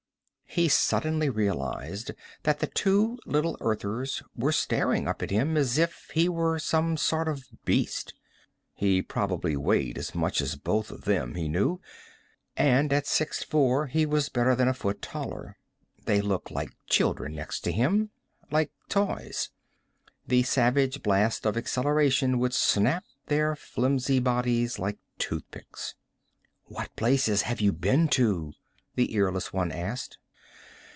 [0.53, 2.11] He suddenly realized
[2.43, 6.97] that the two little Earthers were staring up at him as if he were some
[6.97, 8.13] sort of beast.
[8.73, 11.79] He probably weighed as much as both of them, he knew,
[12.57, 15.55] and at six four he was better than a foot taller.
[16.03, 18.09] They looked like children next to him,
[18.51, 19.51] like toys.
[20.27, 25.95] The savage blast of acceleration would snap their flimsy bodies like toothpicks.
[26.65, 28.51] "What places have you been to?"
[28.95, 30.17] the earless one asked.